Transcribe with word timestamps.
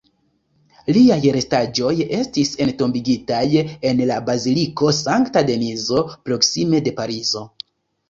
Liaj 0.95 1.17
restaĵoj 1.35 1.91
estis 2.21 2.55
entombigitaj 2.67 3.43
en 3.93 4.03
la 4.15 4.19
baziliko 4.33 4.93
Sankta 5.05 5.47
Denizo, 5.55 6.05
proksime 6.29 6.85
de 6.91 6.99
Parizo. 7.01 7.51